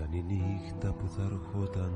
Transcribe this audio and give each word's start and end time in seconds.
Ήταν 0.00 0.12
η 0.12 0.22
νύχτα 0.22 0.92
που 0.92 1.08
θα 1.08 1.22
ερχόταν 1.22 1.92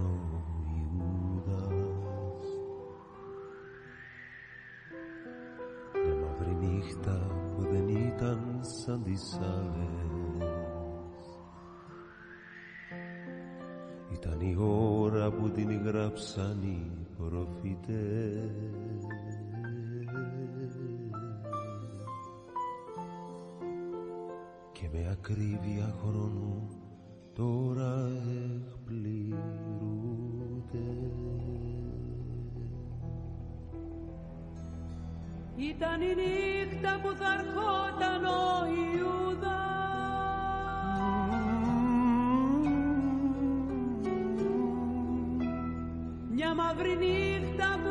μαύρη 46.58 46.94
νύχτα 47.02 47.68
που 47.82 47.90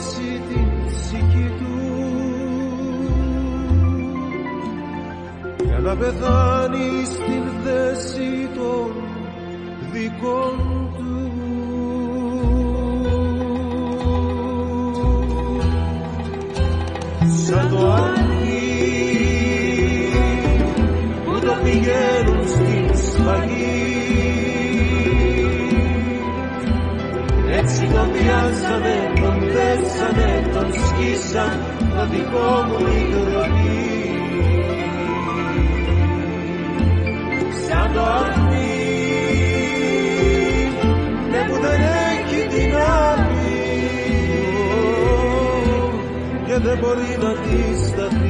θα 0.00 0.06
δώσει 0.06 0.42
την 0.48 0.68
ψυχή 0.86 1.54
του 1.58 1.78
για 5.64 5.78
να 5.78 5.96
πεθάνει 5.96 7.04
στην 7.04 7.44
θέση 7.64 8.48
των 8.54 8.92
δικών 9.92 10.56
του. 10.96 11.32
Σαν 17.46 17.68
το 17.70 17.92
αρνί 17.92 18.60
που 21.24 21.38
το 21.40 21.52
πηγαίνουν 21.62 22.48
στην 22.48 22.96
σφαγή 22.96 23.59
τον 29.80 29.88
θέσανε, 29.88 30.50
τον 30.52 30.72
σκίσαν 30.72 31.60
το 31.94 32.06
δικό 32.06 32.64
μου 32.68 32.78
υγρονί 32.78 33.88
σαν 37.68 37.92
το 37.92 38.02
αρνί 38.02 38.68
ναι 41.30 41.38
που 41.48 41.60
δεν 41.60 41.80
έχει 41.80 42.48
δυνάμει 42.48 43.58
και 46.46 46.58
δεν 46.58 46.78
μπορεί 46.78 47.18
να 47.20 47.30
αντισταθεί 47.30 48.29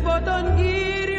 Βλέπω 0.00 0.24
τον 0.24 0.56
Κύριο 0.56 1.17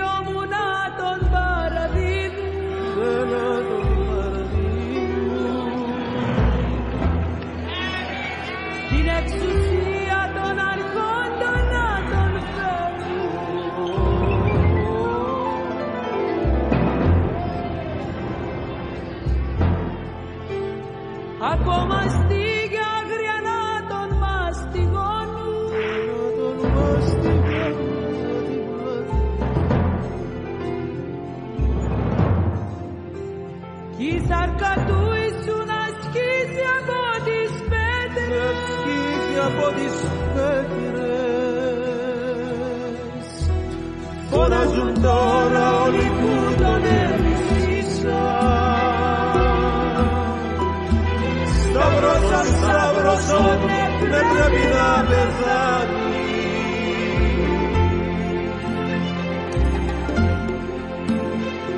σταυρός 53.25 53.99
δεν 54.11 54.25
πρέπει 54.31 54.63
να 54.75 54.89
πεθάνει 55.09 55.99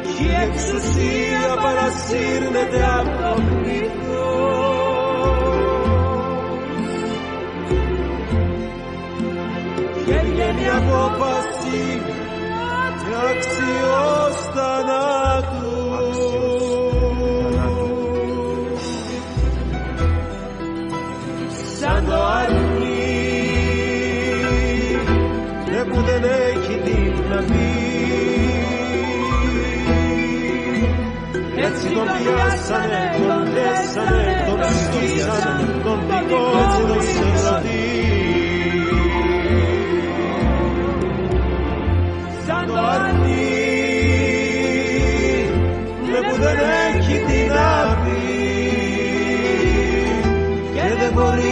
Κι 0.03 0.23
η 0.23 0.31
εξουσία 0.43 1.55
παρασύρνεται 1.63 2.81
από 2.99 3.11
το 3.21 3.41
πλήθος 3.41 4.01
και 10.05 10.17
βγαίνει 10.27 10.67
απόφαση 10.69 12.01
και 13.01 13.13
αξιός 13.31 14.35
τον 32.01 32.17
πιάσανε, 32.23 33.03
τον 33.27 33.43
δέσανε, 33.55 34.27
τον 34.47 34.61
σκίσανε, 34.81 35.81
τον 35.83 35.99
δικό 36.09 36.45
του 36.71 36.87
τον 36.87 37.01
σερωτή. 37.11 37.85
σαν 42.45 42.65
το 42.67 42.73
το 42.73 42.79
αρνί 42.93 43.41
ναι 46.11 46.19
που 46.27 46.35
δεν 46.43 46.57
έχει 46.87 47.15
δυνάμει 47.29 48.21
και 50.73 50.85
δεν 50.99 51.11
μπορεί 51.13 51.50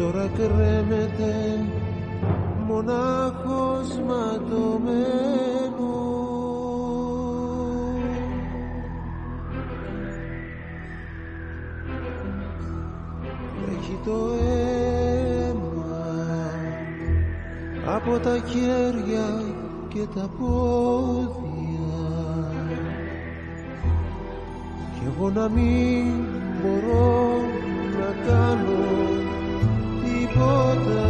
τώρα 0.00 0.30
κρέμεται 0.34 1.34
μονάχος 2.66 3.88
ματωμένος. 4.06 5.20
Έχει 13.70 13.98
το 14.04 14.18
αίμα 14.42 15.60
από 17.96 18.18
τα 18.18 18.38
χέρια 18.46 19.42
και 19.88 20.06
τα 20.14 20.30
πόδια. 20.38 21.40
Κι 24.94 25.06
εγώ 25.06 25.30
να 25.30 25.48
μην 25.48 26.24
μπορώ 26.62 27.36
να 27.98 28.26
κάνω 28.26 29.09
τίποτα 30.40 31.08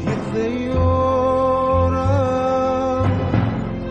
Ήρθε 0.00 0.42
η 0.42 0.70
ώρα 0.76 2.10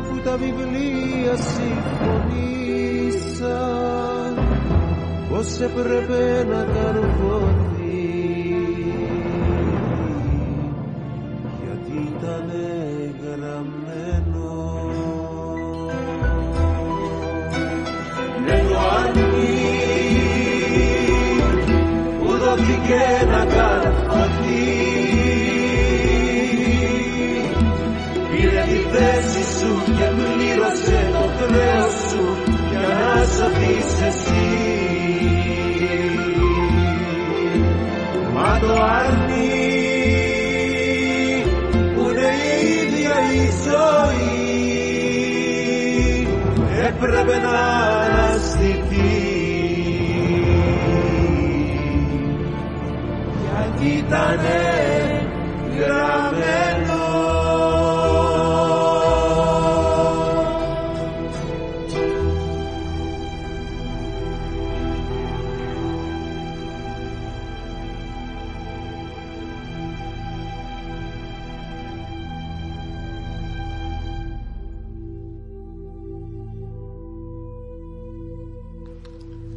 που 0.09 0.15
τα 0.23 0.37
βιβλία 0.37 1.35
συμφωνήσαν. 1.35 2.33
Πως 5.29 5.59
έπρεπε 5.59 6.45
να 6.49 6.63
καρβωθεί 6.63 7.62
έπρεπε 47.23 47.47
να 47.47 47.59
αναστηθεί 48.05 49.23
ήτανε 53.97 54.72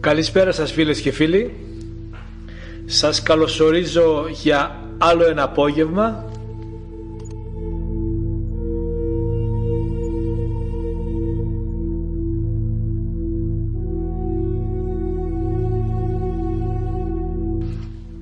Καλησπέρα 0.07 0.53
σας 0.53 0.73
φίλες 0.73 1.01
και 1.01 1.11
φίλοι. 1.11 1.55
Σας 2.85 3.23
καλωσορίζω 3.23 4.27
για 4.43 4.81
άλλο 4.99 5.25
ένα 5.25 5.43
απόγευμα. 5.43 6.25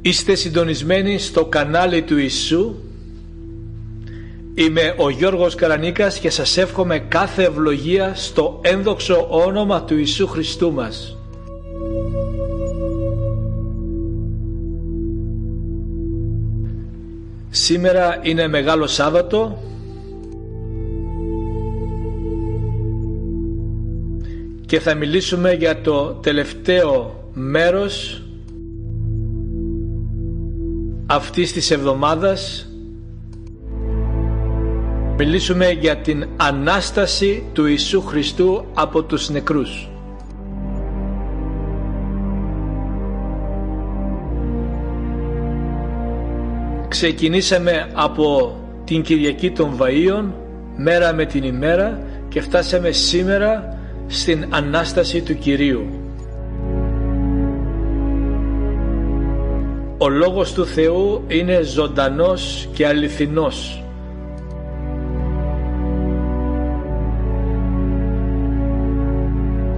Είστε 0.02 0.34
συντονισμένοι 0.34 1.18
στο 1.18 1.44
κανάλι 1.44 2.02
του 2.02 2.18
Ιησού. 2.18 2.74
Είμαι 4.54 4.94
ο 4.98 5.10
Γιώργος 5.10 5.54
Καρανίκας 5.54 6.18
και 6.18 6.30
σας 6.30 6.56
εύχομαι 6.56 6.98
κάθε 6.98 7.42
ευλογία 7.44 8.14
στο 8.14 8.60
ένδοξο 8.62 9.26
όνομα 9.30 9.82
του 9.82 9.96
Ιησού 9.96 10.26
Χριστού 10.26 10.72
μας. 10.72 11.13
Σήμερα 17.64 18.18
είναι 18.22 18.48
Μεγάλο 18.48 18.86
Σάββατο. 18.86 19.58
Και 24.66 24.80
θα 24.80 24.94
μιλήσουμε 24.94 25.52
για 25.52 25.80
το 25.80 26.12
τελευταίο 26.12 27.20
μέρος 27.32 28.22
αυτής 31.06 31.52
της 31.52 31.70
εβδομάδας. 31.70 32.68
Μιλήσουμε 35.18 35.70
για 35.70 35.96
την 35.96 36.26
Ανάσταση 36.36 37.44
του 37.52 37.66
Ιησού 37.66 38.00
Χριστού 38.00 38.64
από 38.74 39.02
τους 39.02 39.30
νεκρούς 39.30 39.88
Ξεκινήσαμε 47.04 47.90
από 47.92 48.56
την 48.84 49.02
Κυριακή 49.02 49.50
των 49.50 49.78
Βαΐων 49.80 50.24
μέρα 50.76 51.12
με 51.12 51.24
την 51.24 51.44
ημέρα 51.44 52.00
και 52.28 52.40
φτάσαμε 52.40 52.90
σήμερα 52.90 53.78
στην 54.06 54.46
Ανάσταση 54.50 55.22
του 55.22 55.38
Κυρίου. 55.38 55.86
Ο 59.98 60.08
Λόγος 60.08 60.52
του 60.52 60.66
Θεού 60.66 61.24
είναι 61.28 61.62
ζωντανός 61.62 62.68
και 62.72 62.86
αληθινός. 62.86 63.83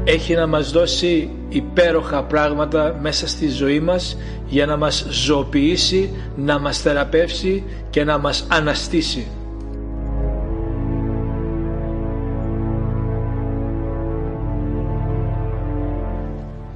Έχει 0.08 0.34
να 0.34 0.46
μας 0.46 0.70
δώσει 0.70 1.30
υπέροχα 1.48 2.22
πράγματα 2.22 2.96
μέσα 3.00 3.28
στη 3.28 3.48
ζωή 3.48 3.80
μας 3.80 4.16
για 4.46 4.66
να 4.66 4.76
μας 4.76 5.06
ζωοποιήσει, 5.10 6.10
να 6.36 6.58
μας 6.58 6.78
θεραπεύσει 6.78 7.64
και 7.90 8.04
να 8.04 8.18
μας 8.18 8.46
αναστήσει. 8.48 9.26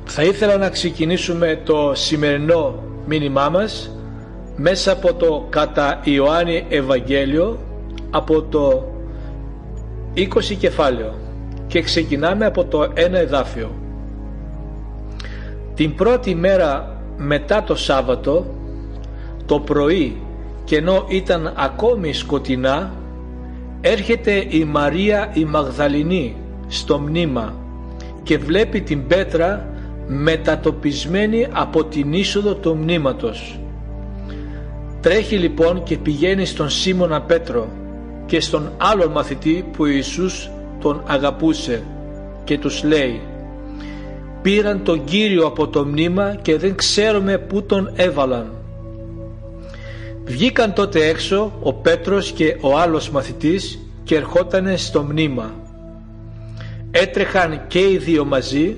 Θα 0.05 0.23
ήθελα 0.25 0.57
να 0.57 0.69
ξεκινήσουμε 0.69 1.61
το 1.65 1.93
σημερινό 1.95 2.83
μήνυμά 3.07 3.49
μας 3.49 3.91
μέσα 4.57 4.93
από 4.93 5.15
το 5.15 5.47
κατά 5.51 6.01
Ιωάννη 6.05 6.67
Ευαγγέλιο 6.69 7.59
από 8.11 8.43
το 8.43 8.85
20 10.17 10.25
κεφάλαιο 10.59 11.15
και 11.71 11.83
ξεκινάμε 11.83 12.47
από 12.47 12.65
το 12.65 12.91
ένα 12.95 13.19
εδάφιο. 13.19 13.71
Την 15.75 15.95
πρώτη 15.95 16.35
μέρα 16.35 17.01
μετά 17.17 17.63
το 17.63 17.75
Σάββατο, 17.75 18.55
το 19.47 19.61
πρωί 19.61 20.23
και 20.65 20.77
ενώ 20.77 21.05
ήταν 21.09 21.53
ακόμη 21.57 22.13
σκοτεινά, 22.13 22.93
έρχεται 23.81 24.47
η 24.49 24.65
Μαρία 24.65 25.31
η 25.35 25.45
Μαγδαληνή 25.45 26.37
στο 26.67 26.99
μνήμα 26.99 27.55
και 28.23 28.39
βλέπει 28.39 28.81
την 28.81 29.07
πέτρα 29.07 29.69
μετατοπισμένη 30.07 31.47
από 31.53 31.85
την 31.85 32.13
είσοδο 32.13 32.55
του 32.55 32.77
μνήματος. 32.77 33.61
Τρέχει 35.01 35.37
λοιπόν 35.37 35.83
και 35.83 35.99
πηγαίνει 35.99 36.45
στον 36.45 36.69
Σίμωνα 36.69 37.23
Πέτρο 37.23 37.69
και 38.27 38.41
στον 38.41 38.73
άλλον 38.77 39.11
μαθητή 39.11 39.65
που 39.73 39.85
Ιησούς 39.87 40.51
τον 40.81 41.03
αγαπούσε 41.07 41.83
και 42.45 42.59
τους 42.59 42.83
λέει 42.85 43.21
«Πήραν 44.43 44.83
τον 44.85 45.05
Κύριο 45.05 45.47
από 45.47 45.69
το 45.69 45.85
μνήμα 45.85 46.35
και 46.43 46.59
δεν 46.59 46.75
ξέρουμε 46.75 47.39
πού 47.39 47.63
τον 47.63 47.91
έβαλαν». 47.95 48.53
Βγήκαν 50.25 50.73
τότε 50.73 51.07
έξω 51.07 51.53
ο 51.63 51.73
Πέτρος 51.73 52.31
και 52.31 52.57
ο 52.61 52.79
άλλος 52.79 53.11
μαθητής 53.11 53.79
και 54.05 54.17
ερχότανε 54.17 54.77
στο 54.77 55.03
μνήμα. 55.03 55.55
έτρεχαν 56.91 57.61
και 57.69 57.79
οι 57.79 57.97
δύο 57.97 58.25
μαζί 58.25 58.77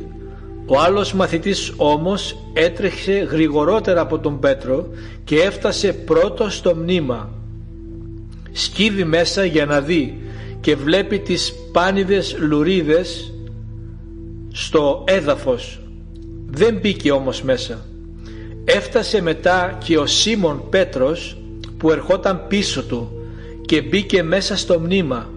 ο 0.66 0.80
άλλος 0.80 1.12
μαθητής 1.12 1.72
όμως 1.76 2.36
έτρεξε 2.52 3.12
γρηγορότερα 3.12 4.00
από 4.00 4.18
τον 4.18 4.38
Πέτρο 4.38 4.86
και 5.24 5.36
έφτασε 5.40 5.92
πρώτος 5.92 6.56
στο 6.56 6.74
μνήμα. 6.74 7.30
Σκύβει 8.52 9.04
μέσα 9.04 9.44
για 9.44 9.66
να 9.66 9.80
δει 9.80 10.18
και 10.62 10.76
βλέπει 10.76 11.18
τις 11.18 11.54
πάνιδες 11.72 12.36
λουρίδες 12.38 13.32
στο 14.52 15.04
έδαφος. 15.06 15.80
Δεν 16.46 16.78
μπήκε 16.80 17.12
όμως 17.12 17.42
μέσα. 17.42 17.86
Έφτασε 18.64 19.22
μετά 19.22 19.78
και 19.84 19.98
ο 19.98 20.06
Σίμων 20.06 20.68
Πέτρος 20.70 21.36
που 21.76 21.90
ερχόταν 21.90 22.46
πίσω 22.48 22.82
του 22.82 23.10
και 23.66 23.82
μπήκε 23.82 24.22
μέσα 24.22 24.56
στο 24.56 24.78
μνήμα. 24.78 25.30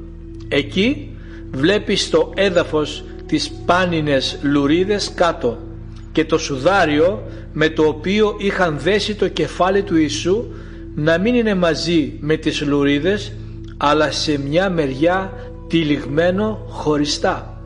Εκεί 0.47 1.09
βλέπει 1.51 1.95
στο 1.95 2.31
έδαφος 2.35 3.03
τις 3.25 3.51
πάνινες 3.65 4.39
λουρίδες 4.41 5.11
κάτω 5.15 5.57
και 6.11 6.25
το 6.25 6.37
σουδάριο 6.37 7.23
με 7.53 7.69
το 7.69 7.83
οποίο 7.83 8.35
είχαν 8.39 8.79
δέσει 8.79 9.15
το 9.15 9.27
κεφάλι 9.27 9.83
του 9.83 9.97
Ιησού 9.97 10.45
να 10.95 11.17
μην 11.17 11.35
είναι 11.35 11.55
μαζί 11.55 12.13
με 12.19 12.35
τις 12.35 12.61
λουρίδες 12.61 13.31
αλλά 13.77 14.11
σε 14.11 14.39
μια 14.39 14.69
μεριά 14.69 15.33
τυλιγμένο 15.67 16.65
χωριστά. 16.69 17.61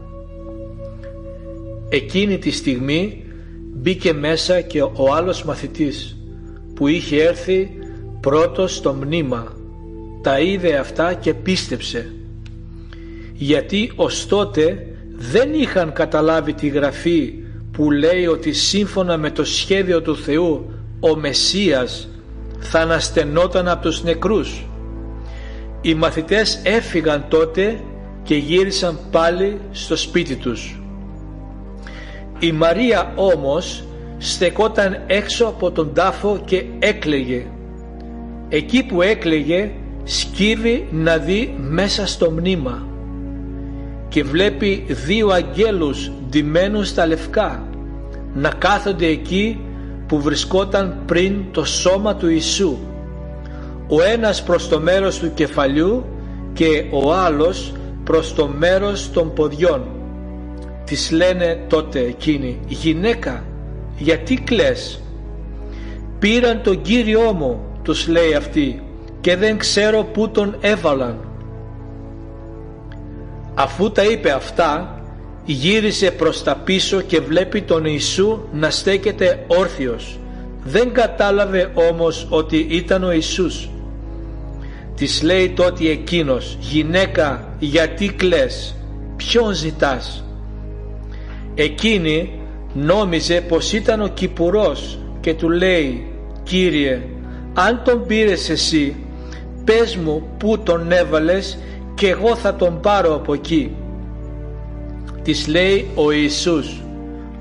Εκείνη 1.89 2.37
τη 2.37 2.51
στιγμή 2.51 3.23
μπήκε 3.73 4.13
μέσα 4.13 4.61
και 4.61 4.81
ο 4.81 5.13
άλλος 5.15 5.43
μαθητής 5.43 6.17
που 6.73 6.87
είχε 6.87 7.23
έρθει 7.23 7.69
πρώτος 8.19 8.75
στο 8.75 8.93
μνήμα. 8.93 9.53
Τα 10.21 10.39
είδε 10.39 10.75
αυτά 10.75 11.13
και 11.13 11.33
πίστεψε. 11.33 12.13
Γιατί 13.33 13.91
ως 13.95 14.27
τότε 14.27 14.87
δεν 15.15 15.53
είχαν 15.53 15.93
καταλάβει 15.93 16.53
τη 16.53 16.67
γραφή 16.67 17.33
που 17.71 17.91
λέει 17.91 18.27
ότι 18.27 18.53
σύμφωνα 18.53 19.17
με 19.17 19.31
το 19.31 19.43
σχέδιο 19.43 20.01
του 20.01 20.17
Θεού 20.17 20.73
ο 20.99 21.15
Μεσσίας 21.15 22.09
θα 22.59 22.79
αναστενόταν 22.79 23.67
από 23.67 23.81
τους 23.81 24.03
νεκρούς. 24.03 24.63
Οι 25.81 25.93
μαθητές 25.93 26.59
έφυγαν 26.63 27.25
τότε 27.27 27.79
και 28.23 28.35
γύρισαν 28.35 28.99
πάλι 29.11 29.59
στο 29.71 29.95
σπίτι 29.95 30.35
τους. 30.35 30.81
Η 32.39 32.51
Μαρία 32.51 33.11
όμως 33.15 33.83
στεκόταν 34.17 35.03
έξω 35.07 35.45
από 35.45 35.71
τον 35.71 35.93
τάφο 35.93 36.41
και 36.45 36.63
έκλαιγε. 36.79 37.45
Εκεί 38.49 38.83
που 38.83 39.01
έκλαιγε 39.01 39.71
σκύβει 40.03 40.87
να 40.91 41.17
δει 41.17 41.55
μέσα 41.57 42.07
στο 42.07 42.31
μνήμα 42.31 42.87
και 44.09 44.23
βλέπει 44.23 44.85
δύο 44.87 45.29
αγγέλους 45.29 46.11
ντυμένους 46.29 46.87
στα 46.87 47.07
λευκά 47.07 47.67
να 48.33 48.49
κάθονται 48.49 49.05
εκεί 49.05 49.59
που 50.07 50.21
βρισκόταν 50.21 51.01
πριν 51.05 51.43
το 51.51 51.65
σώμα 51.65 52.15
του 52.15 52.29
Ιησού 52.29 52.77
ο 53.89 54.01
ένας 54.01 54.43
προς 54.43 54.67
το 54.67 54.79
μέρος 54.79 55.19
του 55.19 55.33
κεφαλιού 55.33 56.05
και 56.53 56.85
ο 56.91 57.13
άλλος 57.13 57.73
προς 58.03 58.33
το 58.33 58.47
μέρος 58.47 59.11
των 59.11 59.33
ποδιών 59.33 59.81
της 60.85 61.11
λένε 61.11 61.65
τότε 61.67 61.99
εκείνη 61.99 62.59
γυναίκα 62.67 63.43
γιατί 63.97 64.35
κλαις; 64.35 65.03
Πήραν 66.19 66.61
τον 66.63 66.81
Κύριό 66.81 67.33
μου 67.33 67.59
τους 67.81 68.07
λέει 68.07 68.33
αυτή 68.33 68.83
και 69.21 69.35
δεν 69.35 69.57
ξέρω 69.57 70.03
πού 70.03 70.29
τον 70.29 70.55
έβαλαν 70.59 71.29
Αφού 73.59 73.91
τα 73.91 74.03
είπε 74.03 74.31
αυτά 74.31 75.01
γύρισε 75.45 76.11
προς 76.11 76.43
τα 76.43 76.55
πίσω 76.55 77.01
και 77.01 77.19
βλέπει 77.19 77.61
τον 77.61 77.85
Ιησού 77.85 78.39
να 78.51 78.69
στέκεται 78.69 79.43
όρθιος. 79.47 80.19
Δεν 80.63 80.93
κατάλαβε 80.93 81.71
όμως 81.91 82.27
ότι 82.29 82.57
ήταν 82.69 83.03
ο 83.03 83.11
Ιησούς. 83.11 83.69
Της 84.99 85.21
λέει 85.21 85.49
τότε 85.49 85.89
εκείνος 85.89 86.57
«Γυναίκα 86.59 87.55
γιατί 87.59 88.07
κλαις, 88.07 88.75
ποιον 89.15 89.53
ζητάς» 89.53 90.23
Εκείνη 91.55 92.39
νόμιζε 92.73 93.41
πως 93.41 93.73
ήταν 93.73 94.01
ο 94.01 94.07
Κυπουρός 94.07 94.99
και 95.19 95.33
του 95.33 95.49
λέει 95.49 96.07
«Κύριε, 96.43 97.01
αν 97.53 97.81
τον 97.85 98.05
πήρες 98.07 98.49
εσύ, 98.49 98.95
πες 99.63 99.95
μου 99.95 100.23
πού 100.37 100.59
τον 100.59 100.91
έβαλες 100.91 101.57
και 101.95 102.07
εγώ 102.07 102.35
θα 102.35 102.55
τον 102.55 102.79
πάρω 102.79 103.15
από 103.15 103.33
εκεί. 103.33 103.75
Της 105.21 105.47
λέει 105.47 105.87
ο 105.95 106.11
Ιησούς 106.11 106.81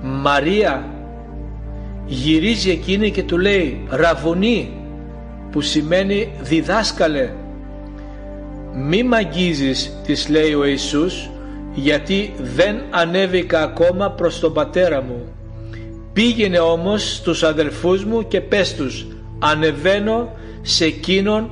Μαρία 0.02 0.88
γυρίζει 2.06 2.70
εκείνη 2.70 3.10
και 3.10 3.22
του 3.22 3.38
λέει 3.38 3.86
Ραβουνί 3.88 4.72
που 5.50 5.60
σημαίνει 5.60 6.32
διδάσκαλε 6.40 7.30
μη 8.86 9.02
μ' 9.02 9.14
αγγίζεις 9.14 9.92
της 10.06 10.28
λέει 10.28 10.54
ο 10.54 10.64
Ιησούς 10.64 11.30
γιατί 11.74 12.34
δεν 12.54 12.82
ανέβηκα 12.90 13.62
ακόμα 13.62 14.10
προς 14.10 14.40
τον 14.40 14.52
πατέρα 14.52 15.02
μου 15.02 15.32
πήγαινε 16.18 16.58
όμως 16.58 17.14
στους 17.14 17.42
αδελφούς 17.42 18.04
μου 18.04 18.28
και 18.28 18.40
πες 18.40 18.74
τους 18.74 19.06
ανεβαίνω 19.38 20.32
σε 20.62 20.84
εκείνον 20.84 21.50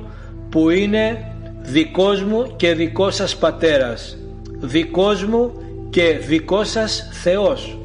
που 0.49 0.69
είναι 0.69 1.31
δικός 1.61 2.23
μου 2.23 2.53
και 2.55 2.73
δικός 2.73 3.15
σας 3.15 3.37
πατέρας, 3.37 4.17
δικός 4.59 5.25
μου 5.25 5.51
και 5.89 6.19
δικός 6.27 6.69
σας 6.69 7.09
Θεός. 7.11 7.77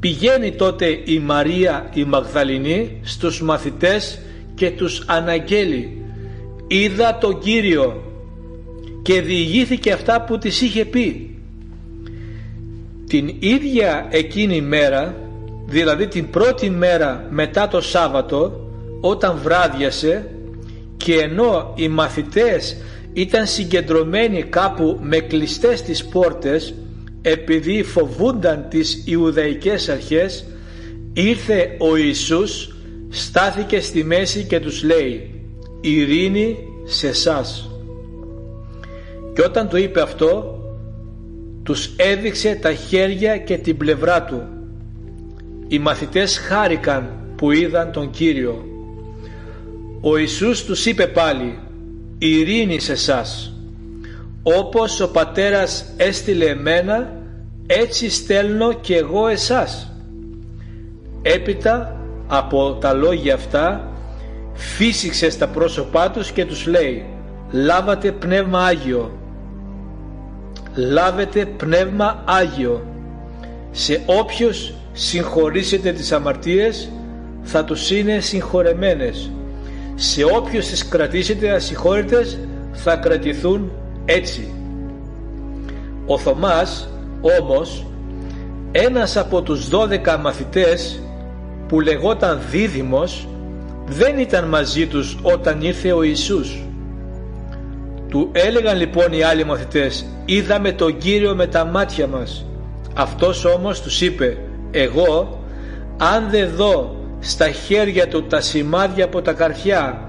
Πηγαίνει 0.00 0.52
τότε 0.52 1.00
η 1.04 1.18
Μαρία 1.18 1.90
η 1.94 2.04
Μαγδαληνή 2.04 3.00
στους 3.02 3.42
μαθητές 3.42 4.18
και 4.54 4.70
τους 4.70 5.02
αναγγέλει 5.06 6.04
«Είδα 6.66 7.18
τον 7.18 7.38
Κύριο» 7.38 8.02
και 9.02 9.20
διηγήθηκε 9.20 9.92
αυτά 9.92 10.24
που 10.24 10.38
της 10.38 10.60
είχε 10.60 10.84
πει. 10.84 11.36
Την 13.06 13.34
ίδια 13.38 14.06
εκείνη 14.10 14.60
μέρα, 14.60 15.14
δηλαδή 15.66 16.06
την 16.06 16.30
πρώτη 16.30 16.70
μέρα 16.70 17.26
μετά 17.30 17.68
το 17.68 17.80
Σάββατο, 17.80 18.60
όταν 19.00 19.38
βράδιασε, 19.42 20.30
και 20.96 21.14
ενώ 21.14 21.72
οι 21.76 21.88
μαθητές 21.88 22.76
ήταν 23.12 23.46
συγκεντρωμένοι 23.46 24.42
κάπου 24.42 24.98
με 25.02 25.18
κλειστές 25.18 25.82
τις 25.82 26.04
πόρτες 26.04 26.74
επειδή 27.22 27.82
φοβούνταν 27.82 28.66
τις 28.70 29.02
Ιουδαϊκές 29.06 29.88
αρχές 29.88 30.44
ήρθε 31.12 31.76
ο 31.78 31.96
Ιησούς 31.96 32.76
στάθηκε 33.08 33.80
στη 33.80 34.04
μέση 34.04 34.44
και 34.44 34.60
τους 34.60 34.82
λέει 34.82 35.35
ειρήνη 35.80 36.56
σε 36.84 37.12
σας 37.12 37.70
και 39.36 39.42
όταν 39.42 39.68
το 39.68 39.76
είπε 39.76 40.00
αυτό 40.00 40.60
τους 41.62 41.94
έδειξε 41.96 42.58
τα 42.62 42.72
χέρια 42.74 43.38
και 43.38 43.56
την 43.56 43.76
πλευρά 43.76 44.22
του. 44.22 44.42
Οι 45.68 45.78
μαθητές 45.78 46.38
χάρηκαν 46.38 47.10
που 47.36 47.50
είδαν 47.50 47.92
τον 47.92 48.10
Κύριο. 48.10 48.64
Ο 50.00 50.16
Ιησούς 50.18 50.64
τους 50.64 50.86
είπε 50.86 51.06
πάλι 51.06 51.58
«Ειρήνη 52.18 52.80
σε 52.80 52.94
σας, 52.94 53.52
όπως 54.42 55.00
ο 55.00 55.10
Πατέρας 55.10 55.84
έστειλε 55.96 56.44
εμένα, 56.44 57.22
έτσι 57.66 58.10
στέλνω 58.10 58.72
και 58.72 58.96
εγώ 58.96 59.26
εσάς». 59.26 59.92
Έπειτα 61.22 62.00
από 62.26 62.78
τα 62.80 62.92
λόγια 62.92 63.34
αυτά 63.34 63.95
φύσηξε 64.56 65.30
στα 65.30 65.46
πρόσωπά 65.46 66.10
τους 66.10 66.30
και 66.30 66.44
τους 66.44 66.66
λέει 66.66 67.04
«Λάβατε 67.50 68.12
Πνεύμα 68.12 68.64
Άγιο, 68.64 69.18
λάβετε 70.74 71.46
Πνεύμα 71.46 72.22
Άγιο, 72.24 72.86
σε 73.70 74.02
όποιους 74.06 74.72
συγχωρήσετε 74.92 75.92
τις 75.92 76.12
αμαρτίες 76.12 76.90
θα 77.42 77.64
τους 77.64 77.90
είναι 77.90 78.20
συγχωρεμένες. 78.20 79.30
Σε 79.94 80.24
όποιους 80.24 80.66
τις 80.66 80.88
κρατήσετε 80.88 81.50
ασυγχώρητες 81.50 82.38
θα 82.72 82.96
κρατηθούν 82.96 83.72
έτσι. 84.04 84.54
Ο 86.06 86.18
Θωμάς 86.18 86.88
όμως 87.40 87.86
ένας 88.72 89.16
από 89.16 89.42
τους 89.42 89.68
δώδεκα 89.68 90.18
μαθητές 90.18 91.00
που 91.68 91.80
λεγόταν 91.80 92.40
δίδυμος 92.50 93.28
δεν 93.88 94.18
ήταν 94.18 94.44
μαζί 94.48 94.86
τους 94.86 95.18
όταν 95.22 95.62
ήρθε 95.62 95.92
ο 95.92 96.02
Ιησούς. 96.02 96.62
Του 98.08 98.30
έλεγαν 98.32 98.76
λοιπόν 98.76 99.12
οι 99.12 99.22
άλλοι 99.22 99.44
μαθητές 99.44 100.06
είδαμε 100.24 100.72
τον 100.72 100.98
Κύριο 100.98 101.34
με 101.34 101.46
τα 101.46 101.64
μάτια 101.64 102.06
μας. 102.06 102.46
Αυτός 102.94 103.44
όμως 103.44 103.80
τους 103.80 104.00
είπε 104.00 104.36
εγώ 104.70 105.40
αν 105.96 106.30
δεν 106.30 106.50
δω 106.56 106.96
στα 107.20 107.50
χέρια 107.50 108.08
του 108.08 108.26
τα 108.26 108.40
σημάδια 108.40 109.04
από 109.04 109.22
τα 109.22 109.32
καρφιά 109.32 110.08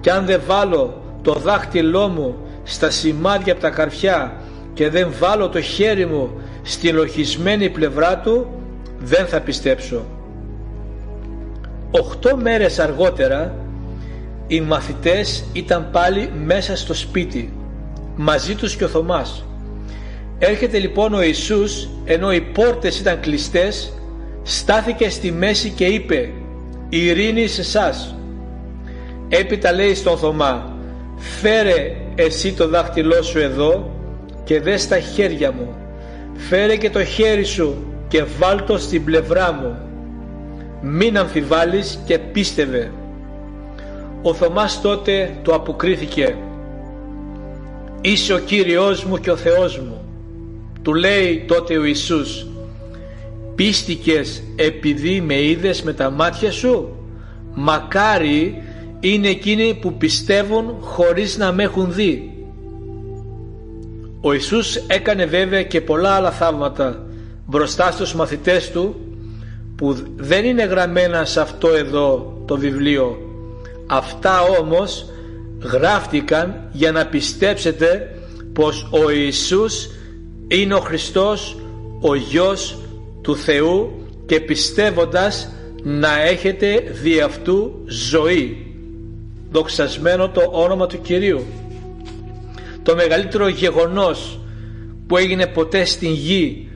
και 0.00 0.10
αν 0.10 0.26
δεν 0.26 0.40
βάλω 0.46 1.02
το 1.22 1.32
δάχτυλό 1.32 2.08
μου 2.08 2.36
στα 2.62 2.90
σημάδια 2.90 3.52
από 3.52 3.62
τα 3.62 3.70
καρφιά 3.70 4.32
και 4.74 4.90
δεν 4.90 5.08
βάλω 5.18 5.48
το 5.48 5.60
χέρι 5.60 6.06
μου 6.06 6.30
στη 6.62 6.88
λοχισμένη 6.88 7.70
πλευρά 7.70 8.18
του 8.18 8.46
δεν 8.98 9.26
θα 9.26 9.40
πιστέψω. 9.40 10.04
Οχτώ 11.90 12.36
μέρες 12.36 12.78
αργότερα 12.78 13.54
οι 14.46 14.60
μαθητές 14.60 15.44
ήταν 15.52 15.88
πάλι 15.92 16.30
μέσα 16.44 16.76
στο 16.76 16.94
σπίτι 16.94 17.52
μαζί 18.16 18.54
τους 18.54 18.76
και 18.76 18.84
ο 18.84 18.88
Θωμάς. 18.88 19.44
Έρχεται 20.38 20.78
λοιπόν 20.78 21.14
ο 21.14 21.22
Ιησούς 21.22 21.88
ενώ 22.04 22.32
οι 22.32 22.40
πόρτες 22.40 23.00
ήταν 23.00 23.20
κλειστές 23.20 23.92
στάθηκε 24.42 25.08
στη 25.10 25.32
μέση 25.32 25.70
και 25.70 25.84
είπε 25.84 26.30
«Ειρήνη 26.88 27.46
σε 27.46 27.60
εσάς». 27.60 28.14
Έπειτα 29.28 29.72
λέει 29.72 29.94
στον 29.94 30.18
Θωμά 30.18 30.72
«Φέρε 31.16 31.96
εσύ 32.14 32.52
το 32.52 32.68
δάχτυλό 32.68 33.22
σου 33.22 33.38
εδώ 33.38 33.90
και 34.44 34.60
δες 34.60 34.88
τα 34.88 34.98
χέρια 34.98 35.52
μου. 35.52 35.74
Φέρε 36.34 36.76
και 36.76 36.90
το 36.90 37.04
χέρι 37.04 37.44
σου 37.44 37.84
και 38.08 38.24
βάλτο 38.38 38.78
στην 38.78 39.04
πλευρά 39.04 39.52
μου. 39.52 39.87
Μην 40.80 41.18
αμφιβάλλεις 41.18 41.98
και 42.06 42.18
πίστευε». 42.18 42.92
Ο 44.22 44.34
Θωμάς 44.34 44.80
τότε 44.80 45.36
του 45.42 45.54
αποκρίθηκε 45.54 46.36
«Είσαι 48.00 48.34
ο 48.34 48.38
Κύριος 48.38 49.04
μου 49.04 49.16
και 49.16 49.30
ο 49.30 49.36
Θεός 49.36 49.78
μου». 49.78 50.02
Του 50.82 50.94
λέει 50.94 51.44
τότε 51.48 51.78
ο 51.78 51.84
Ιησούς 51.84 52.46
«Πίστηκες 53.54 54.42
επειδή 54.56 55.20
με 55.20 55.42
είδες 55.42 55.82
με 55.82 55.92
τα 55.92 56.10
μάτια 56.10 56.52
σου» 56.52 56.92
μακάρι 57.54 58.62
είναι 59.00 59.28
εκείνοι 59.28 59.74
που 59.74 59.92
πιστεύουν 59.92 60.76
χωρίς 60.80 61.36
να 61.38 61.52
με 61.52 61.62
έχουν 61.62 61.92
δει. 61.92 62.32
Ο 64.20 64.32
Ιησούς 64.32 64.76
έκανε 64.76 65.24
βέβαια 65.24 65.62
και 65.62 65.80
πολλά 65.80 66.10
άλλα 66.10 66.30
θαύματα 66.30 67.06
μπροστά 67.46 67.90
στους 67.90 68.14
μαθητές 68.14 68.70
του 68.70 68.94
που 69.78 69.96
δεν 70.16 70.44
είναι 70.44 70.64
γραμμένα 70.64 71.24
σε 71.24 71.40
αυτό 71.40 71.68
εδώ 71.68 72.42
το 72.46 72.56
βιβλίο. 72.56 73.18
Αυτά 73.86 74.42
όμως 74.42 75.06
γράφτηκαν 75.62 76.68
για 76.72 76.92
να 76.92 77.06
πιστέψετε 77.06 78.14
πως 78.52 78.88
ο 78.90 79.10
Ιησούς 79.10 79.90
είναι 80.48 80.74
ο 80.74 80.80
Χριστός, 80.80 81.56
ο 82.00 82.14
Γιος 82.14 82.78
του 83.22 83.36
Θεού 83.36 84.06
και 84.26 84.40
πιστεύοντας 84.40 85.52
να 85.82 86.22
έχετε 86.22 86.82
δι' 87.02 87.20
αυτού 87.20 87.84
ζωή 87.86 88.66
δοξασμένο 89.50 90.28
το 90.28 90.50
όνομα 90.52 90.86
του 90.86 91.00
Κυρίου 91.00 91.44
το 92.88 92.94
μεγαλύτερο 92.94 93.48
γεγονός 93.48 94.40
που 95.06 95.16
έγινε 95.16 95.46
ποτέ 95.46 95.84
στην 95.84 96.10
γη 96.12 96.67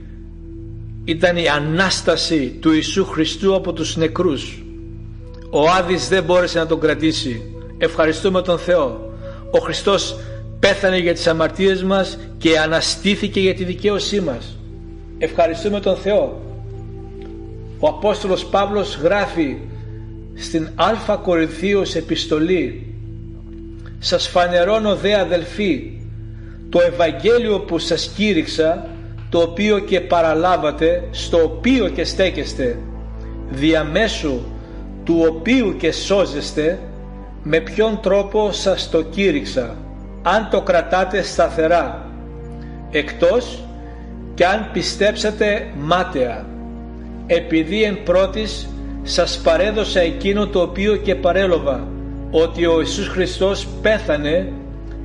ήταν 1.05 1.37
η 1.37 1.49
Ανάσταση 1.49 2.59
του 2.61 2.73
Ιησού 2.73 3.05
Χριστού 3.05 3.55
από 3.55 3.73
τους 3.73 3.97
νεκρούς. 3.97 4.63
Ο 5.51 5.69
Άδης 5.71 6.09
δεν 6.09 6.25
μπόρεσε 6.25 6.59
να 6.59 6.67
τον 6.67 6.81
κρατήσει. 6.81 7.43
Ευχαριστούμε 7.79 8.43
τον 8.43 8.59
Θεό. 8.59 9.13
Ο 9.51 9.59
Χριστός 9.59 10.17
πέθανε 10.61 10.99
για 10.99 11.13
τις 11.13 11.27
αμαρτίες 11.27 11.83
μας 11.83 12.19
και 12.39 12.59
αναστήθηκε 12.59 13.41
για 13.41 13.55
τη 13.55 13.65
δικαίωσή 13.65 14.21
μας. 14.21 14.59
Ευχαριστούμε 15.19 15.81
τον 15.81 15.97
Θεό. 15.97 16.43
Ο 17.79 17.89
Απόστολος 17.89 18.45
Παύλος 18.45 18.99
γράφει 19.03 19.57
στην 20.35 20.69
Α 20.75 21.17
Κορινθίους 21.17 21.95
επιστολή 21.95 22.87
σας 23.99 24.29
φανερώνω 24.29 24.97
δε 24.97 25.15
αδελφοί 25.15 25.93
το 26.69 26.81
Ευαγγέλιο 26.81 27.61
που 27.61 27.79
σας 27.79 28.13
κήρυξα 28.17 28.87
το 29.33 29.39
οποίο 29.39 29.79
και 29.79 30.01
παραλάβατε 30.01 31.09
στο 31.11 31.43
οποίο 31.43 31.89
και 31.89 32.05
στέκεστε 32.05 32.79
διαμέσου 33.51 34.41
του 35.05 35.27
οποίου 35.29 35.77
και 35.77 35.93
σώζεστε 35.93 36.79
με 37.43 37.61
ποιον 37.61 38.01
τρόπο 38.03 38.53
σας 38.53 38.91
το 38.91 39.03
κήρυξα 39.03 39.77
αν 40.23 40.49
το 40.51 40.61
κρατάτε 40.61 41.23
σταθερά 41.23 42.07
εκτός 42.91 43.65
και 44.35 44.47
αν 44.47 44.71
πιστέψατε 44.73 45.73
μάταια 45.79 46.47
επειδή 47.27 47.83
εν 47.83 48.03
πρώτης 48.03 48.69
σας 49.03 49.41
παρέδωσα 49.45 50.01
εκείνο 50.01 50.47
το 50.47 50.61
οποίο 50.61 50.97
και 50.97 51.15
παρέλοβα 51.15 51.89
ότι 52.31 52.67
ο 52.67 52.81
Ιησούς 52.81 53.09
Χριστός 53.09 53.67
πέθανε 53.83 54.53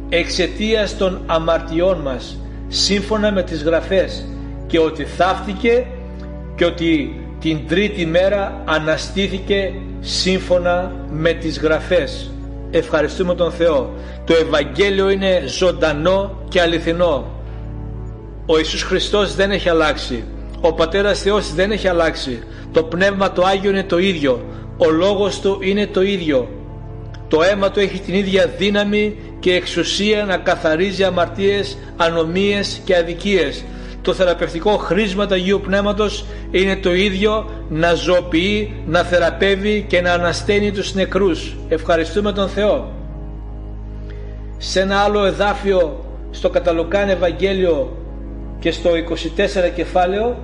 εξαιτίας 0.10 0.98
των 0.98 1.22
αμαρτιών 1.26 1.98
μας 2.02 2.38
σύμφωνα 2.68 3.32
με 3.32 3.44
τις 3.44 3.64
γραφές. 3.64 4.26
Και 4.68 4.80
ότι 4.80 5.04
θαύτηκε 5.04 5.86
και 6.56 6.66
ότι 6.66 7.22
την 7.40 7.68
τρίτη 7.68 8.06
μέρα 8.06 8.62
αναστήθηκε 8.66 9.74
σύμφωνα 10.00 10.92
με 11.10 11.34
τις 11.34 11.60
γραφές. 11.60 12.32
Ευχαριστούμε 12.72 13.36
τον 13.36 13.52
Θεό. 13.52 13.94
Το 14.26 14.34
Ευαγγέλιο 14.34 15.10
είναι 15.10 15.44
ζωντανό 15.46 16.44
και 16.48 16.62
αληθινό. 16.62 17.26
Ο 18.46 18.58
Ιησούς 18.58 18.84
Χριστός 18.84 19.36
δεν 19.36 19.52
έχει 19.52 19.70
αλλάξει. 19.70 20.24
Ο 20.62 20.74
Πατέρας 20.74 21.22
Θεός 21.22 21.54
δεν 21.54 21.72
έχει 21.72 21.88
αλλάξει. 21.88 22.40
Το 22.72 22.84
Πνεύμα 22.84 23.32
το 23.32 23.44
Άγιο 23.46 23.70
είναι 23.70 23.84
το 23.84 23.98
ίδιο. 23.98 24.42
Ο 24.78 24.90
Λόγος 24.90 25.40
Του 25.40 25.58
είναι 25.62 25.88
το 25.88 26.02
ίδιο. 26.02 26.48
Το 27.28 27.42
αίμα 27.42 27.72
Του 27.72 27.80
έχει 27.80 28.00
την 28.00 28.14
ίδια 28.14 28.48
δύναμη 28.58 29.18
και 29.40 29.54
εξουσία 29.54 30.24
να 30.24 30.38
καθαρίζει 30.38 31.04
αμαρτίες, 31.04 31.78
ανομίες 31.98 32.82
και 32.84 32.96
αδικίες 32.96 33.64
το 34.08 34.14
θεραπευτικό 34.14 34.78
χρήσμα 34.78 35.28
του 35.28 35.34
Αγίου 35.34 35.62
Πνεύματος 35.64 36.26
είναι 36.52 36.76
το 36.76 36.94
ίδιο 36.94 37.50
να 37.70 37.94
ζωοποιεί, 37.94 38.74
να 38.86 39.04
θεραπεύει 39.04 39.86
και 39.88 40.02
να 40.02 40.14
ανασταίνει 40.14 40.72
τους 40.72 40.94
νεκρούς. 40.94 41.56
Ευχαριστούμε 41.70 42.32
τον 42.32 42.50
Θεό. 42.50 42.92
Σε 44.58 44.80
ένα 44.80 44.98
άλλο 44.98 45.26
εδάφιο 45.26 46.06
στο 46.32 46.50
Καταλοκάν 46.50 47.10
Ευαγγέλιο 47.10 47.98
και 48.60 48.72
στο 48.72 48.90
24 48.90 49.72
κεφάλαιο 49.76 50.38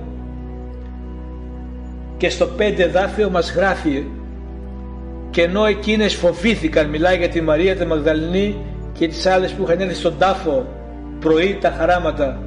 και 2.16 2.28
στο 2.28 2.48
5 2.58 2.78
εδάφιο 2.78 3.30
μας 3.30 3.52
γράφει 3.52 4.04
και 5.30 5.42
ενώ 5.42 5.64
εκείνες 5.64 6.14
φοβήθηκαν 6.14 6.86
μιλάει 6.88 7.16
για 7.16 7.28
τη 7.28 7.40
Μαρία 7.40 7.76
τη 7.76 7.86
Μαγδαληνή 7.86 8.56
και 8.98 9.08
τις 9.08 9.26
άλλες 9.26 9.52
που 9.52 9.62
είχαν 9.62 9.80
έρθει 9.80 9.94
στον 9.94 10.14
τάφο 10.18 10.66
πρωί 11.20 11.58
τα 11.60 11.74
χαράματα 11.78 12.38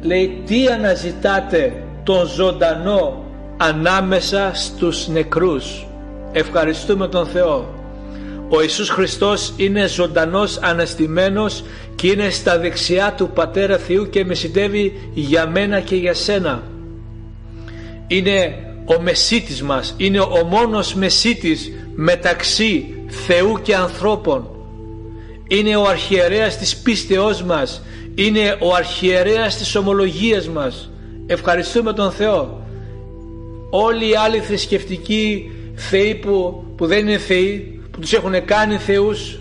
λέει 0.00 0.42
τι 0.46 0.66
αναζητάτε 0.66 1.82
τον 2.02 2.26
ζωντανό 2.26 3.24
ανάμεσα 3.56 4.50
στους 4.54 5.08
νεκρούς; 5.08 5.86
Ευχαριστούμε 6.32 7.08
τον 7.08 7.26
Θεό. 7.26 7.74
Ο 8.48 8.62
Ιησούς 8.62 8.88
Χριστός 8.88 9.54
είναι 9.56 9.86
ζωντανός 9.86 10.58
αναστημένος 10.62 11.64
και 11.94 12.06
είναι 12.06 12.30
στα 12.30 12.58
δεξιά 12.58 13.14
του 13.16 13.28
Πατέρα 13.28 13.78
Θεού 13.78 14.08
και 14.08 14.24
μεσητεύει 14.24 15.10
για 15.14 15.46
μένα 15.46 15.80
και 15.80 15.96
για 15.96 16.14
σένα. 16.14 16.62
Είναι 18.06 18.54
ο 18.84 19.00
μεσίτης 19.00 19.62
μας 19.62 19.94
είναι 19.96 20.20
ο 20.20 20.44
μόνος 20.50 20.94
μεσίτης 20.94 21.70
μεταξύ 21.94 22.97
Θεού 23.26 23.58
και 23.62 23.74
ανθρώπων. 23.74 24.50
Είναι 25.48 25.76
ο 25.76 25.84
αρχιερέας 25.84 26.58
της 26.58 26.76
πίστεώς 26.76 27.42
μας. 27.42 27.82
Είναι 28.14 28.56
ο 28.60 28.74
αρχιερέας 28.74 29.56
της 29.56 29.74
ομολογίας 29.74 30.48
μας. 30.48 30.90
Ευχαριστούμε 31.26 31.92
τον 31.92 32.10
Θεό. 32.10 32.66
Όλοι 33.70 34.08
οι 34.08 34.14
άλλοι 34.14 34.38
θρησκευτικοί 34.38 35.50
θεοί 35.74 36.14
που, 36.14 36.64
που 36.76 36.86
δεν 36.86 36.98
είναι 36.98 37.18
θεοί 37.18 37.80
που 37.90 38.00
τους 38.00 38.12
έχουν 38.12 38.44
κάνει 38.44 38.76
θεούς 38.76 39.38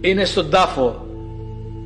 είναι 0.00 0.24
στον 0.24 0.50
τάφο. 0.50 1.06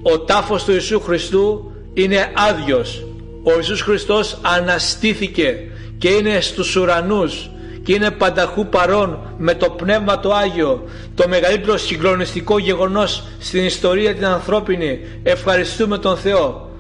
Ο 0.03 0.19
τάφος 0.19 0.65
του 0.65 0.73
Ιησού 0.73 1.01
Χριστού 1.01 1.73
είναι 1.95 2.33
άδειος. 2.35 3.07
Ο 3.43 3.53
Ιησούς 3.57 3.81
Χριστός 3.81 4.39
αναστήθηκε 4.43 5.57
και 5.99 6.09
είναι 6.09 6.41
στους 6.41 6.77
ουρανούς 6.77 7.51
και 7.89 7.95
είναι 7.95 8.11
πανταχού 8.11 8.67
παρόν 8.67 9.19
με 9.39 9.55
το 9.55 9.71
Πνεύμα 9.71 10.21
το 10.21 10.35
Άγιο 10.35 10.85
το 11.15 11.29
μεγαλύτερο 11.29 11.77
συγκλονιστικό 11.77 12.59
γεγονός 12.59 13.25
στην 13.39 13.65
ιστορία 13.65 14.15
την 14.15 14.25
ανθρώπινη. 14.25 15.01
Ευχαριστούμε 15.23 15.99
τον 15.99 16.17
Θεό. 16.17 16.71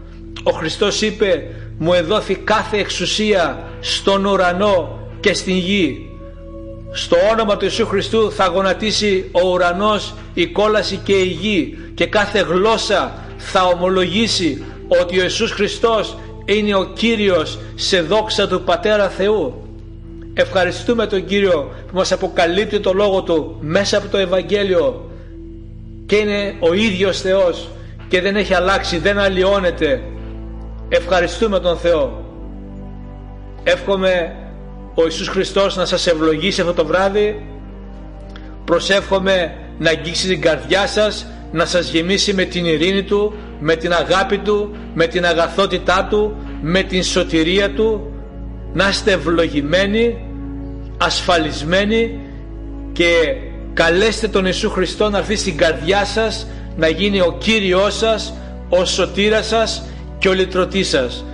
Ο 0.42 0.50
Χριστός 0.50 1.02
είπε 1.02 1.42
μου 1.78 1.92
εδόθη 1.92 2.34
κάθε 2.34 2.78
εξουσία 2.78 3.64
στον 3.80 4.24
ουρανό 4.24 4.98
και 5.20 5.34
στην 5.34 5.56
γη. 5.56 6.10
Στο 6.92 7.16
όνομα 7.32 7.56
του 7.56 7.64
Ιησού 7.64 7.86
Χριστού 7.86 8.32
θα 8.32 8.46
γονατίσει 8.46 9.30
ο 9.32 9.48
ουρανός 9.48 10.14
η 10.34 10.46
κόλαση 10.46 10.96
και 11.04 11.14
η 11.14 11.28
γη 11.40 11.78
και 11.94 12.06
κάθε 12.06 12.40
γλώσσα 12.40 13.24
θα 13.36 13.64
ομολογήσει 13.64 14.64
ότι 14.88 15.18
ο 15.18 15.22
Ιησούς 15.22 15.50
Χριστός 15.50 16.16
είναι 16.44 16.74
ο 16.74 16.84
Κύριος 16.84 17.58
σε 17.74 18.00
δόξα 18.00 18.48
του 18.48 18.62
Πατέρα 18.62 19.08
Θεού 19.08 19.67
Ευχαριστούμε 20.40 21.06
τον 21.06 21.24
Κύριο 21.24 21.70
που 21.86 21.96
μας 21.96 22.12
αποκαλύπτει 22.12 22.80
το 22.80 22.92
Λόγο 22.92 23.22
Του 23.22 23.56
μέσα 23.60 23.98
από 23.98 24.08
το 24.08 24.18
Ευαγγέλιο 24.18 25.10
και 26.06 26.16
είναι 26.16 26.54
ο 26.60 26.72
ίδιος 26.72 27.20
Θεός 27.20 27.68
και 28.08 28.20
δεν 28.20 28.36
έχει 28.36 28.54
αλλάξει, 28.54 28.98
δεν 28.98 29.18
αλλοιώνεται. 29.18 30.02
Ευχαριστούμε 30.88 31.60
τον 31.60 31.76
Θεό. 31.76 32.24
Εύχομαι 33.64 34.36
ο 34.94 35.04
Ιησούς 35.04 35.28
Χριστός 35.28 35.76
να 35.76 35.84
σας 35.84 36.06
ευλογήσει 36.06 36.60
αυτό 36.60 36.74
το 36.74 36.84
βράδυ. 36.86 37.46
Προσεύχομαι 38.64 39.54
να 39.78 39.90
αγγίξει 39.90 40.28
την 40.28 40.40
καρδιά 40.40 40.86
σας, 40.86 41.26
να 41.52 41.64
σας 41.64 41.90
γεμίσει 41.90 42.34
με 42.34 42.44
την 42.44 42.64
ειρήνη 42.64 43.02
Του, 43.02 43.34
με 43.60 43.76
την 43.76 43.92
αγάπη 43.92 44.38
Του, 44.38 44.76
με 44.94 45.06
την 45.06 45.26
αγαθότητά 45.26 46.06
Του, 46.10 46.36
με 46.62 46.82
την 46.82 47.02
σωτηρία 47.02 47.70
Του. 47.70 48.12
Να 48.72 48.88
είστε 48.88 49.12
ευλογημένοι, 49.12 50.27
ασφαλισμένοι 50.98 52.20
και 52.92 53.36
καλέστε 53.74 54.28
τον 54.28 54.44
Ιησού 54.44 54.70
Χριστό 54.70 55.10
να 55.10 55.18
έρθει 55.18 55.36
στην 55.36 55.56
καρδιά 55.56 56.04
σας, 56.04 56.46
να 56.76 56.88
γίνει 56.88 57.20
ο 57.20 57.36
Κύριός 57.38 57.96
σας, 57.96 58.34
ο 58.68 58.84
σωτήρας 58.84 59.46
σας 59.46 59.82
και 60.18 60.28
ο 60.28 60.32
λυτρωτής 60.32 60.88
σας. 60.88 61.24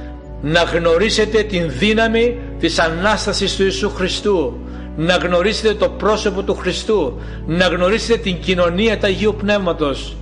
Να 0.43 0.63
γνωρίσετε 0.63 1.43
την 1.43 1.71
δύναμη 1.79 2.39
της 2.59 2.79
Ανάστασης 2.79 3.57
του 3.57 3.63
Ιησού 3.63 3.91
Χριστού. 3.91 4.59
Να 4.97 5.17
γνωρίσετε 5.17 5.75
το 5.75 5.89
πρόσωπο 5.89 6.43
του 6.43 6.55
Χριστού. 6.55 7.21
Να 7.47 7.67
γνωρίσετε 7.67 8.19
την 8.19 8.41
κοινωνία 8.41 8.99
του 8.99 9.07
Αγίου 9.07 9.35
Πνεύματος. 9.39 10.17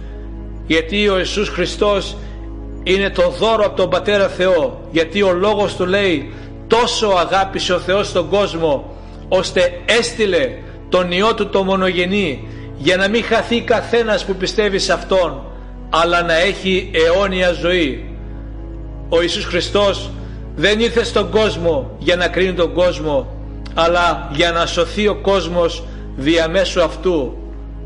Γιατί 0.67 1.09
ο 1.09 1.19
Ιησούς 1.19 1.49
Χριστός 1.49 2.17
είναι 2.83 3.11
το 3.11 3.29
δώρο 3.39 3.65
από 3.65 3.77
τον 3.77 3.91
Πατέρα 3.91 4.29
Θεό. 4.29 4.81
Γιατί 4.91 5.23
ο 5.23 5.33
Λόγος 5.33 5.77
Του 5.77 5.87
λέει 5.87 6.33
τόσο 6.67 7.07
αγάπησε 7.07 7.73
ο 7.73 7.79
Θεός 7.79 8.13
τον 8.13 8.29
κόσμο 8.29 8.92
ώστε 9.35 9.81
έστειλε 9.85 10.51
τον 10.89 11.13
Υιό 11.13 11.35
Του 11.35 11.49
το 11.49 11.65
μονογενή 11.65 12.49
για 12.77 12.97
να 12.97 13.09
μην 13.09 13.25
χαθεί 13.25 13.61
καθένας 13.61 14.25
που 14.25 14.35
πιστεύει 14.35 14.79
σε 14.79 14.93
Αυτόν 14.93 15.43
αλλά 15.91 16.23
να 16.23 16.35
έχει 16.35 16.91
αιώνια 16.93 17.53
ζωή. 17.53 18.17
Ο 19.09 19.23
Ιησούς 19.23 19.45
Χριστός 19.45 20.11
δεν 20.55 20.81
ήρθε 20.81 21.05
στον 21.05 21.31
κόσμο 21.31 21.97
για 21.99 22.17
να 22.17 22.29
κρίνει 22.29 22.53
τον 22.53 22.73
κόσμο 22.73 23.37
αλλά 23.75 24.31
για 24.33 24.53
να 24.53 24.67
σωθεί 24.67 25.09
ο 25.09 25.15
κόσμος 25.15 25.85
διαμέσου 26.17 26.83
αυτού. 26.83 27.37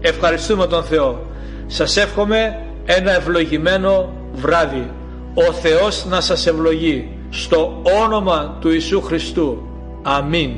Ευχαριστούμε 0.01 0.67
τον 0.67 0.85
Θεό. 0.85 1.27
Σας 1.67 1.97
εύχομαι 1.97 2.59
ένα 2.85 3.15
ευλογημένο 3.15 4.13
βράδυ. 4.33 4.91
Ο 5.35 5.53
Θεός 5.53 6.05
να 6.05 6.21
σας 6.21 6.47
ευλογεί 6.47 7.09
στο 7.31 7.83
όνομα 8.05 8.57
του 8.61 8.71
Ιησού 8.71 9.01
Χριστού. 9.01 9.63
Αμήν. 10.03 10.51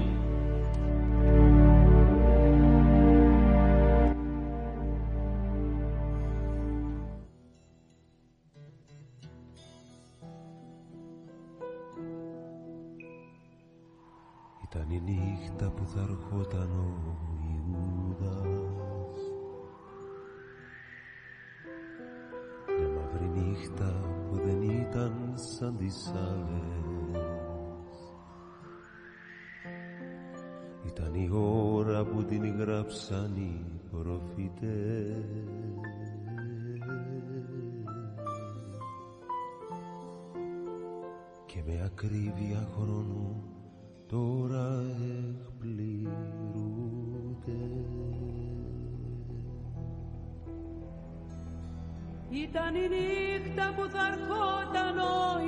Ήταν 14.70 14.90
η 14.90 15.00
νύχτα 15.00 15.70
που 15.70 15.86
θα 15.86 16.00
ερχόταν 16.00 16.70
ο 16.70 17.16
Ιούδας. 17.54 19.18
Μια 22.78 22.88
μαύρη 22.88 23.28
νύχτα 23.28 24.00
που 24.28 24.36
δεν 24.36 24.62
ήταν 24.62 25.32
σαν 25.34 25.76
τις 25.76 26.12
άλλες. 26.14 27.26
Ήταν 30.86 31.14
η 31.14 31.28
ώρα 31.32 32.04
που 32.04 32.24
την 32.24 32.56
γράψαν 32.58 33.36
οι 33.36 33.80
προφητές. 33.90 35.24
Και 41.46 41.62
με 41.66 41.82
ακρίβεια 41.84 42.68
χρόνου 42.76 43.57
τώρα 44.08 44.84
εκπληρούνται. 45.28 46.08
Ήταν 52.30 52.74
η 52.74 52.88
νύχτα 52.88 53.74
που 53.76 53.88
θα 53.90 54.06
ερχόταν 54.12 54.98
ο 54.98 55.47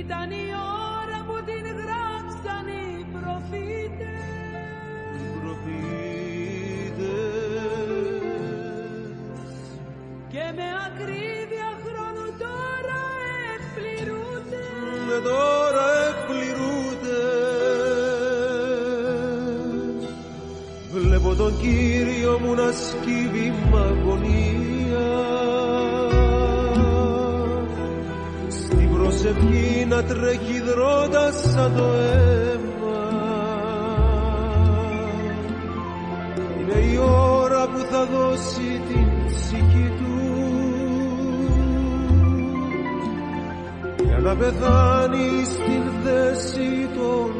Ήταν 0.00 0.30
η 0.30 0.46
ώρα 1.02 1.18
που 1.26 1.36
την 1.48 1.64
γράψαν 1.80 2.66
οι 2.74 3.06
προφήτες. 3.12 4.30
Και 10.32 10.44
με 10.56 10.68
ακρίβεια 10.86 11.70
χρόνου 11.84 12.26
τώρα 12.44 13.00
εκπληρούνται. 13.54 14.62
Με 15.08 15.18
τώρα 15.28 15.86
εκπληρούνται. 16.08 17.20
Βλέπω 20.92 21.34
τον 21.34 21.60
Κύριο 21.60 22.38
μου 22.38 22.54
να 22.54 22.72
σκύβει 22.72 23.52
μ' 23.70 23.76
Στην 29.20 29.34
προσευχή 29.34 29.86
να 29.86 30.02
τρέχει 30.02 30.60
δρώντας 30.60 31.34
σαν 31.52 31.74
το 31.76 31.84
αίμα 31.84 33.08
Είναι 36.60 36.78
η 36.92 36.96
ώρα 36.96 37.68
που 37.68 37.78
θα 37.90 38.04
δώσει 38.04 38.80
την 38.88 39.08
ψυχή 39.26 39.92
του 39.98 40.20
για 44.04 44.18
να 44.18 44.36
πεθάνει 44.36 45.44
στην 45.44 45.82
θέση 46.04 46.88
των 46.94 47.32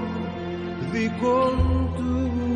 δικών 0.92 1.90
του. 1.96 2.49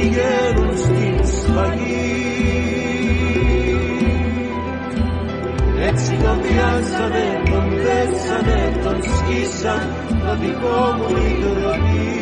Πηγαίνουν 0.00 0.76
στην 0.76 1.26
σφαγή. 1.26 2.20
Έτσι 5.88 6.10
τον 6.24 6.38
πιάσανε, 6.40 7.42
τον 7.50 7.68
δέσανε, 7.84 8.80
τον 8.84 9.02
σκίσαν 9.02 9.88
το 10.24 10.36
δικό 10.36 10.94
μου 10.96 11.08
η 11.08 11.38
τροπή 11.40 12.20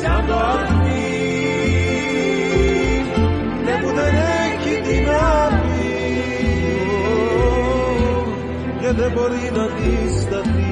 σαν 0.00 0.26
το 0.26 0.34
αρνί 0.34 1.02
ναι 3.64 3.72
που 3.80 3.94
δεν 3.94 4.14
έχει 4.44 4.80
δυνάμει 4.88 5.92
και 8.80 8.92
δεν 8.92 9.12
μπορεί 9.12 9.50
να 9.54 9.62
αντισταθεί 9.62 10.63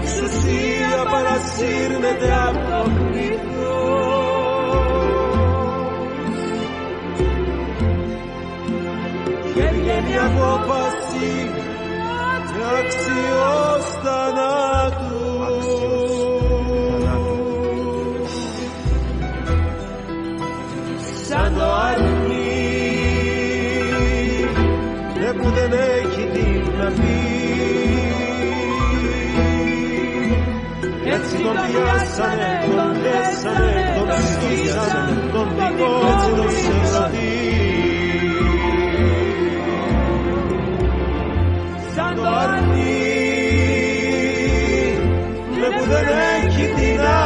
εξουσία 0.00 1.04
παρασύρνεται 1.10 2.28
από 2.48 2.58
το 2.70 2.90
πλήθος 2.90 3.40
και 9.54 9.66
βγαίνει 9.74 10.18
απόφαση 10.18 11.50
αξιός 12.78 13.84
θανάτου 14.02 14.69
τον 31.44 31.56
πιάσανε, 31.66 32.52
τον 32.76 32.92
δέσανε, 33.02 33.74
τον 33.96 34.10
σκίσανε, 34.30 35.30
τον 35.32 35.48
δικόψαν 35.58 37.12
Σαν 41.94 42.14
το 42.14 42.22
αρνί 42.22 43.00
με 45.60 45.68
που 45.76 45.84
δεν 45.90 46.06
έχει 46.36 46.64
την 46.74 47.00
να 47.02 47.20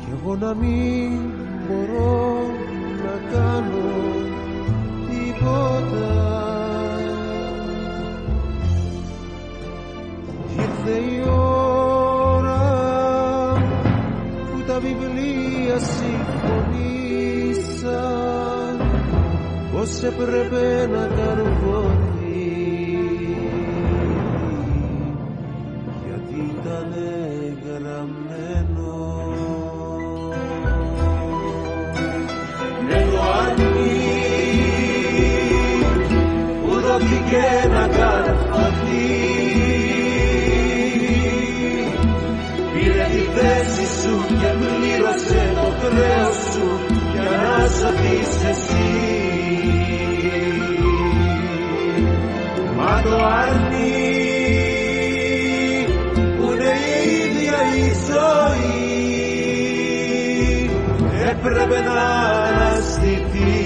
Κι 0.00 0.10
εγώ 0.12 0.36
να 0.36 0.54
μην 0.54 1.20
μπορώ 1.66 2.36
να 3.04 3.14
κάνω 3.32 3.88
τίποτα. 5.08 6.10
Ήρθε 10.52 10.96
η 10.96 11.22
ώρα 11.28 12.64
που 14.52 14.58
τα 14.66 14.78
βιβλία 14.78 15.78
συμφωνήσαν. 15.78 16.36
Πως 19.72 20.02
έπρεπε 20.02 20.86
να 20.92 21.06
καρβωθεί 21.06 22.05
που 36.98 37.02
δόθηκε 37.02 37.68
να 37.68 37.88
καρφωθεί 37.88 39.06
πήρε 42.72 43.06
τη 43.10 43.22
θέση 43.38 43.86
σου 44.00 44.24
και 44.28 44.50
πλήρωσε 44.58 45.52
το 45.54 45.72
χρέος 45.80 46.36
σου 46.52 46.68
για 47.12 47.22
να 47.22 47.68
σωθείς 47.68 48.44
εσύ. 48.50 48.90
Μα 52.76 53.02
το 53.02 53.24
αρνί 53.24 53.96
που 56.36 56.52
είναι 56.52 56.74
η 56.94 57.10
ίδια 57.24 57.58
η 57.76 57.88
ζωή 58.08 58.70
έπρεπε 61.30 61.80
να 61.80 62.00
αναστηθεί 62.48 63.65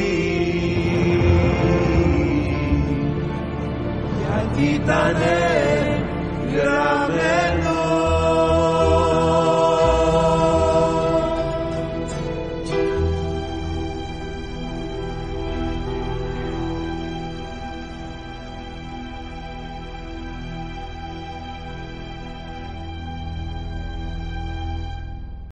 γιατί 4.84 4.92
ήτανε 4.92 5.38
γραμμένο 6.52 7.59